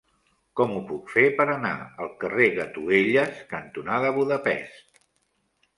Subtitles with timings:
[0.59, 5.05] Com ho puc fer per anar al carrer Gatuelles cantonada Budapest?